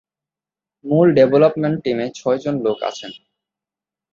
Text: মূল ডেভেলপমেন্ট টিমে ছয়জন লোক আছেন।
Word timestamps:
মূল 0.85 1.07
ডেভেলপমেন্ট 1.17 1.77
টিমে 1.83 2.05
ছয়জন 2.15 2.55
লোক 2.65 2.79
আছেন। 2.89 3.11